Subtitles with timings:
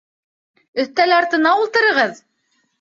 [0.85, 2.21] Өҫтәл артына ултырығыҙ!